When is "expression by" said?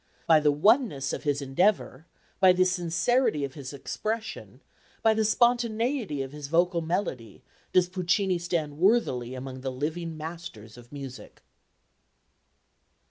3.71-5.13